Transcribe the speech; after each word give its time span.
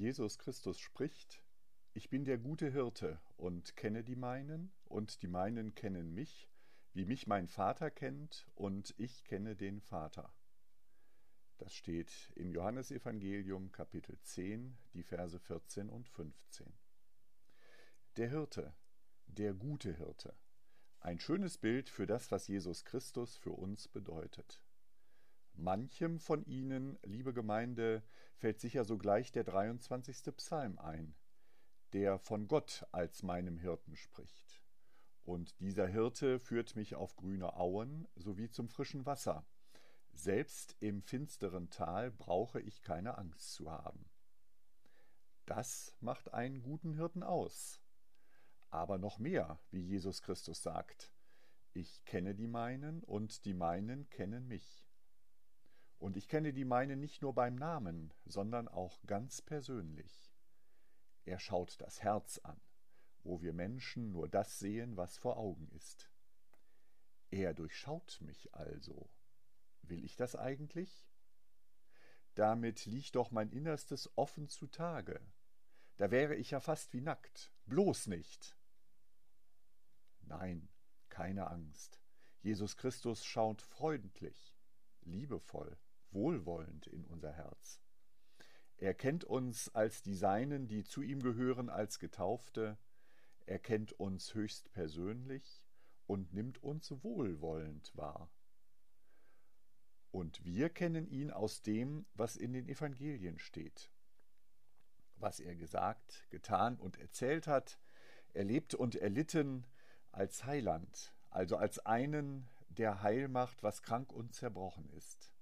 Jesus 0.00 0.38
Christus 0.38 0.78
spricht, 0.78 1.42
ich 1.92 2.08
bin 2.08 2.24
der 2.24 2.38
gute 2.38 2.72
Hirte 2.72 3.20
und 3.36 3.76
kenne 3.76 4.02
die 4.02 4.16
meinen, 4.16 4.72
und 4.86 5.20
die 5.20 5.28
meinen 5.28 5.74
kennen 5.74 6.14
mich, 6.14 6.48
wie 6.94 7.04
mich 7.04 7.26
mein 7.26 7.48
Vater 7.48 7.90
kennt, 7.90 8.46
und 8.54 8.94
ich 8.96 9.24
kenne 9.24 9.56
den 9.56 9.82
Vater. 9.82 10.32
Das 11.58 11.74
steht 11.74 12.32
im 12.34 12.50
Johannesevangelium 12.50 13.72
Kapitel 13.72 14.18
10, 14.22 14.78
die 14.94 15.02
Verse 15.02 15.38
14 15.38 15.90
und 15.90 16.08
15. 16.08 16.72
Der 18.16 18.30
Hirte, 18.30 18.74
der 19.26 19.52
gute 19.52 19.92
Hirte. 19.92 20.34
Ein 21.00 21.20
schönes 21.20 21.58
Bild 21.58 21.90
für 21.90 22.06
das, 22.06 22.30
was 22.30 22.48
Jesus 22.48 22.86
Christus 22.86 23.36
für 23.36 23.52
uns 23.52 23.86
bedeutet. 23.86 24.62
Manchem 25.60 26.18
von 26.18 26.44
Ihnen, 26.46 26.98
liebe 27.02 27.34
Gemeinde, 27.34 28.02
fällt 28.36 28.60
sicher 28.60 28.84
sogleich 28.84 29.30
der 29.30 29.44
23. 29.44 30.34
Psalm 30.36 30.78
ein, 30.78 31.14
der 31.92 32.18
von 32.18 32.48
Gott 32.48 32.86
als 32.92 33.22
meinem 33.22 33.58
Hirten 33.58 33.94
spricht. 33.94 34.62
Und 35.22 35.60
dieser 35.60 35.86
Hirte 35.86 36.38
führt 36.38 36.76
mich 36.76 36.94
auf 36.94 37.14
grüne 37.14 37.54
Auen 37.56 38.08
sowie 38.16 38.48
zum 38.50 38.68
frischen 38.68 39.04
Wasser. 39.04 39.46
Selbst 40.12 40.76
im 40.80 41.02
finsteren 41.02 41.68
Tal 41.68 42.10
brauche 42.10 42.60
ich 42.60 42.80
keine 42.80 43.18
Angst 43.18 43.52
zu 43.52 43.70
haben. 43.70 44.10
Das 45.44 45.94
macht 46.00 46.32
einen 46.32 46.62
guten 46.62 46.94
Hirten 46.94 47.22
aus. 47.22 47.82
Aber 48.70 48.98
noch 48.98 49.18
mehr, 49.18 49.60
wie 49.70 49.82
Jesus 49.82 50.22
Christus 50.22 50.62
sagt, 50.62 51.12
ich 51.74 52.04
kenne 52.04 52.34
die 52.34 52.46
meinen 52.46 53.04
und 53.04 53.44
die 53.44 53.54
meinen 53.54 54.08
kennen 54.08 54.48
mich. 54.48 54.89
Und 56.00 56.16
ich 56.16 56.28
kenne 56.28 56.54
die 56.54 56.64
meinen 56.64 56.98
nicht 56.98 57.20
nur 57.20 57.34
beim 57.34 57.56
Namen, 57.56 58.14
sondern 58.24 58.68
auch 58.68 59.02
ganz 59.06 59.42
persönlich. 59.42 60.32
Er 61.26 61.38
schaut 61.38 61.78
das 61.82 62.02
Herz 62.02 62.38
an, 62.38 62.58
wo 63.22 63.42
wir 63.42 63.52
Menschen 63.52 64.10
nur 64.10 64.26
das 64.26 64.58
sehen, 64.58 64.96
was 64.96 65.18
vor 65.18 65.36
Augen 65.36 65.68
ist. 65.72 66.10
Er 67.30 67.52
durchschaut 67.52 68.18
mich 68.22 68.54
also. 68.54 69.10
Will 69.82 70.02
ich 70.02 70.16
das 70.16 70.36
eigentlich? 70.36 71.06
Damit 72.34 72.86
liegt 72.86 73.14
doch 73.14 73.30
mein 73.30 73.50
Innerstes 73.50 74.10
offen 74.16 74.48
zutage. 74.48 75.20
Da 75.98 76.10
wäre 76.10 76.34
ich 76.34 76.52
ja 76.52 76.60
fast 76.60 76.94
wie 76.94 77.02
nackt. 77.02 77.52
Bloß 77.66 78.06
nicht. 78.06 78.56
Nein, 80.22 80.70
keine 81.10 81.50
Angst. 81.50 82.00
Jesus 82.40 82.78
Christus 82.78 83.22
schaut 83.22 83.60
freundlich, 83.60 84.56
liebevoll 85.02 85.76
wohlwollend 86.12 86.86
in 86.86 87.04
unser 87.04 87.32
Herz. 87.32 87.80
Er 88.76 88.94
kennt 88.94 89.24
uns 89.24 89.68
als 89.74 90.02
die 90.02 90.14
Seinen, 90.14 90.66
die 90.66 90.84
zu 90.84 91.02
ihm 91.02 91.20
gehören, 91.20 91.68
als 91.68 91.98
Getaufte, 91.98 92.78
er 93.46 93.58
kennt 93.58 93.92
uns 93.92 94.34
höchst 94.34 94.72
persönlich 94.72 95.64
und 96.06 96.32
nimmt 96.32 96.62
uns 96.62 96.90
wohlwollend 97.02 97.94
wahr. 97.96 98.30
Und 100.12 100.44
wir 100.44 100.70
kennen 100.70 101.06
ihn 101.08 101.30
aus 101.30 101.62
dem, 101.62 102.06
was 102.14 102.36
in 102.36 102.52
den 102.52 102.68
Evangelien 102.68 103.38
steht. 103.38 103.92
Was 105.16 105.40
er 105.40 105.54
gesagt, 105.54 106.26
getan 106.30 106.78
und 106.78 106.98
erzählt 106.98 107.46
hat, 107.46 107.78
erlebt 108.32 108.74
und 108.74 108.96
erlitten 108.96 109.66
als 110.10 110.44
Heiland, 110.44 111.12
also 111.28 111.56
als 111.56 111.78
einen, 111.80 112.48
der 112.68 113.02
heil 113.02 113.28
macht, 113.28 113.62
was 113.62 113.82
krank 113.82 114.12
und 114.12 114.34
zerbrochen 114.34 114.88
ist. 114.90 115.32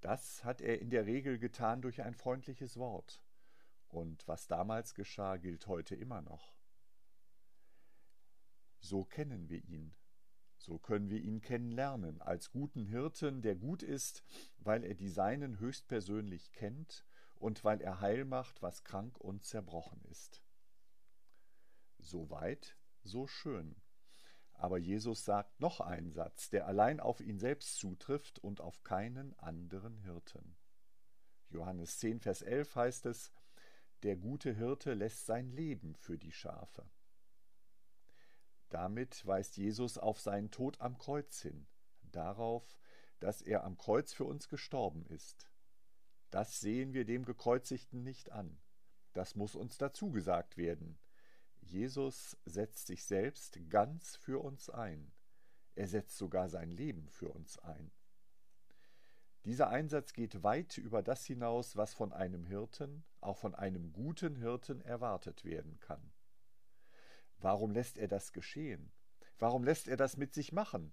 Das 0.00 0.44
hat 0.44 0.60
er 0.60 0.80
in 0.80 0.90
der 0.90 1.06
Regel 1.06 1.38
getan 1.38 1.82
durch 1.82 2.02
ein 2.02 2.14
freundliches 2.14 2.76
Wort. 2.76 3.22
Und 3.88 4.26
was 4.28 4.46
damals 4.46 4.94
geschah, 4.94 5.36
gilt 5.36 5.66
heute 5.66 5.94
immer 5.94 6.22
noch. 6.22 6.54
So 8.80 9.04
kennen 9.04 9.48
wir 9.48 9.64
ihn. 9.64 9.94
So 10.58 10.78
können 10.78 11.08
wir 11.08 11.20
ihn 11.20 11.40
kennenlernen, 11.40 12.20
als 12.20 12.50
guten 12.50 12.84
Hirten, 12.84 13.42
der 13.42 13.54
gut 13.54 13.82
ist, 13.82 14.24
weil 14.58 14.84
er 14.84 14.94
die 14.94 15.08
Seinen 15.08 15.58
höchstpersönlich 15.58 16.52
kennt 16.52 17.04
und 17.36 17.64
weil 17.64 17.80
er 17.80 18.00
heil 18.00 18.24
macht, 18.24 18.60
was 18.60 18.84
krank 18.84 19.18
und 19.18 19.44
zerbrochen 19.44 20.02
ist. 20.04 20.42
So 21.98 22.28
weit, 22.30 22.76
so 23.02 23.26
schön. 23.26 23.80
Aber 24.58 24.76
Jesus 24.76 25.24
sagt 25.24 25.60
noch 25.60 25.80
einen 25.80 26.10
Satz, 26.10 26.50
der 26.50 26.66
allein 26.66 26.98
auf 26.98 27.20
ihn 27.20 27.38
selbst 27.38 27.78
zutrifft 27.78 28.40
und 28.40 28.60
auf 28.60 28.82
keinen 28.82 29.38
anderen 29.38 29.96
Hirten. 29.98 30.56
Johannes 31.48 31.98
10, 31.98 32.20
Vers 32.20 32.42
11 32.42 32.74
heißt 32.74 33.06
es, 33.06 33.32
der 34.02 34.16
gute 34.16 34.52
Hirte 34.52 34.94
lässt 34.94 35.26
sein 35.26 35.52
Leben 35.52 35.94
für 35.94 36.18
die 36.18 36.32
Schafe. 36.32 36.90
Damit 38.68 39.24
weist 39.26 39.56
Jesus 39.56 39.96
auf 39.96 40.20
seinen 40.20 40.50
Tod 40.50 40.80
am 40.80 40.98
Kreuz 40.98 41.40
hin, 41.40 41.68
darauf, 42.02 42.78
dass 43.20 43.40
er 43.40 43.62
am 43.62 43.78
Kreuz 43.78 44.12
für 44.12 44.24
uns 44.24 44.48
gestorben 44.48 45.06
ist. 45.06 45.48
Das 46.30 46.58
sehen 46.58 46.92
wir 46.92 47.04
dem 47.04 47.24
Gekreuzigten 47.24 48.02
nicht 48.02 48.32
an. 48.32 48.60
Das 49.12 49.36
muss 49.36 49.54
uns 49.54 49.78
dazu 49.78 50.10
gesagt 50.10 50.56
werden. 50.56 50.98
Jesus 51.68 52.38
setzt 52.46 52.86
sich 52.86 53.04
selbst 53.04 53.58
ganz 53.68 54.16
für 54.16 54.42
uns 54.42 54.70
ein. 54.70 55.12
Er 55.74 55.86
setzt 55.86 56.16
sogar 56.16 56.48
sein 56.48 56.70
Leben 56.70 57.08
für 57.10 57.28
uns 57.28 57.58
ein. 57.58 57.92
Dieser 59.44 59.68
Einsatz 59.68 60.14
geht 60.14 60.42
weit 60.42 60.78
über 60.78 61.02
das 61.02 61.26
hinaus, 61.26 61.76
was 61.76 61.92
von 61.92 62.12
einem 62.12 62.44
Hirten, 62.44 63.04
auch 63.20 63.36
von 63.36 63.54
einem 63.54 63.92
guten 63.92 64.36
Hirten 64.36 64.80
erwartet 64.80 65.44
werden 65.44 65.78
kann. 65.80 66.10
Warum 67.36 67.70
lässt 67.70 67.98
er 67.98 68.08
das 68.08 68.32
geschehen? 68.32 68.90
Warum 69.38 69.62
lässt 69.62 69.88
er 69.88 69.96
das 69.96 70.16
mit 70.16 70.32
sich 70.32 70.52
machen? 70.52 70.92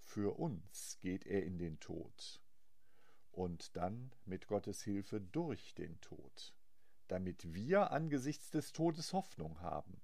Für 0.00 0.36
uns 0.38 0.98
geht 1.00 1.26
er 1.26 1.44
in 1.44 1.58
den 1.58 1.78
Tod 1.78 2.42
und 3.30 3.76
dann 3.76 4.12
mit 4.24 4.48
Gottes 4.48 4.82
Hilfe 4.82 5.20
durch 5.20 5.74
den 5.74 6.00
Tod 6.00 6.54
damit 7.14 7.54
wir 7.54 7.92
angesichts 7.92 8.50
des 8.50 8.72
Todes 8.72 9.12
Hoffnung 9.12 9.60
haben. 9.60 10.02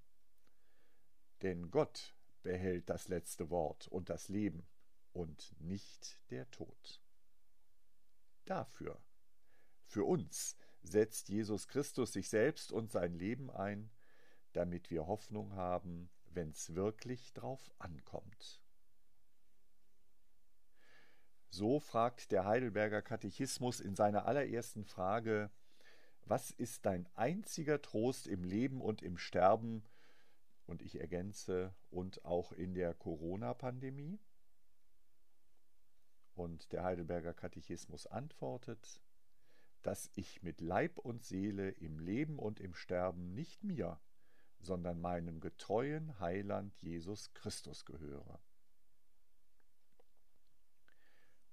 Denn 1.42 1.72
Gott 1.72 2.14
behält 2.44 2.88
das 2.88 3.08
letzte 3.08 3.50
Wort 3.50 3.88
und 3.88 4.10
das 4.10 4.28
Leben 4.28 4.64
und 5.12 5.52
nicht 5.58 6.20
der 6.30 6.48
Tod. 6.52 7.02
Dafür, 8.44 9.02
für 9.86 10.04
uns, 10.04 10.54
setzt 10.84 11.28
Jesus 11.28 11.66
Christus 11.66 12.12
sich 12.12 12.28
selbst 12.28 12.70
und 12.70 12.92
sein 12.92 13.14
Leben 13.14 13.50
ein, 13.50 13.90
damit 14.52 14.88
wir 14.92 15.08
Hoffnung 15.08 15.56
haben, 15.56 16.10
wenn's 16.26 16.76
wirklich 16.76 17.32
drauf 17.32 17.72
ankommt. 17.80 18.62
So 21.48 21.80
fragt 21.80 22.30
der 22.30 22.44
Heidelberger 22.44 23.02
Katechismus 23.02 23.80
in 23.80 23.96
seiner 23.96 24.26
allerersten 24.26 24.84
Frage 24.84 25.50
was 26.30 26.52
ist 26.52 26.86
dein 26.86 27.08
einziger 27.16 27.82
Trost 27.82 28.28
im 28.28 28.44
Leben 28.44 28.80
und 28.80 29.02
im 29.02 29.18
Sterben? 29.18 29.82
Und 30.64 30.80
ich 30.80 31.00
ergänze, 31.00 31.74
und 31.90 32.24
auch 32.24 32.52
in 32.52 32.72
der 32.72 32.94
Corona-Pandemie? 32.94 34.20
Und 36.36 36.70
der 36.70 36.84
Heidelberger 36.84 37.34
Katechismus 37.34 38.06
antwortet, 38.06 39.02
dass 39.82 40.08
ich 40.14 40.40
mit 40.44 40.60
Leib 40.60 40.98
und 40.98 41.24
Seele 41.24 41.70
im 41.70 41.98
Leben 41.98 42.38
und 42.38 42.60
im 42.60 42.74
Sterben 42.74 43.34
nicht 43.34 43.64
mir, 43.64 44.00
sondern 44.60 45.00
meinem 45.00 45.40
getreuen 45.40 46.20
Heiland 46.20 46.76
Jesus 46.80 47.34
Christus 47.34 47.84
gehöre. 47.84 48.40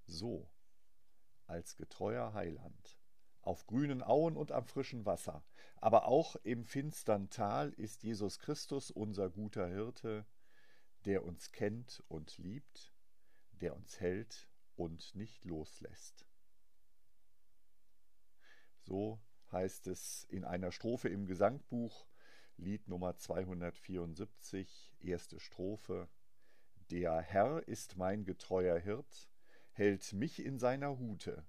So, 0.05 0.51
als 1.47 1.77
getreuer 1.77 2.33
Heiland 2.33 2.96
auf 3.47 3.65
grünen 3.65 4.03
Auen 4.03 4.37
und 4.37 4.51
am 4.51 4.65
frischen 4.65 5.05
Wasser. 5.05 5.43
Aber 5.77 6.07
auch 6.07 6.35
im 6.43 6.65
finstern 6.65 7.29
Tal 7.29 7.71
ist 7.73 8.03
Jesus 8.03 8.39
Christus 8.39 8.91
unser 8.91 9.29
guter 9.29 9.67
Hirte, 9.67 10.25
der 11.05 11.23
uns 11.23 11.51
kennt 11.51 12.03
und 12.09 12.37
liebt, 12.37 12.93
der 13.51 13.75
uns 13.75 13.99
hält 13.99 14.49
und 14.75 15.15
nicht 15.15 15.45
loslässt. 15.45 16.27
So 18.81 19.19
heißt 19.51 19.87
es 19.87 20.25
in 20.25 20.43
einer 20.43 20.71
Strophe 20.71 21.09
im 21.09 21.25
Gesangbuch, 21.25 22.05
Lied 22.57 22.87
Nummer 22.87 23.15
274, 23.15 24.95
erste 24.99 25.39
Strophe. 25.39 26.09
Der 26.89 27.21
Herr 27.21 27.67
ist 27.67 27.97
mein 27.97 28.23
getreuer 28.23 28.79
Hirt, 28.79 29.29
hält 29.71 30.13
mich 30.13 30.43
in 30.43 30.57
seiner 30.57 30.97
Hute, 30.97 31.45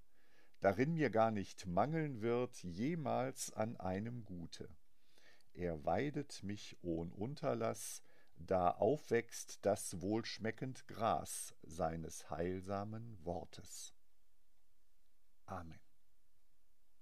darin 0.60 0.94
mir 0.94 1.10
gar 1.10 1.30
nicht 1.30 1.66
mangeln 1.66 2.20
wird 2.20 2.62
jemals 2.62 3.52
an 3.52 3.76
einem 3.76 4.24
Gute. 4.24 4.68
Er 5.52 5.84
weidet 5.84 6.42
mich 6.42 6.76
ohn 6.82 7.12
Unterlass, 7.12 8.02
da 8.36 8.70
aufwächst 8.70 9.64
das 9.66 10.00
wohlschmeckend 10.00 10.86
Gras 10.86 11.54
seines 11.62 12.30
heilsamen 12.30 13.18
Wortes. 13.24 13.94
Amen. 15.46 15.87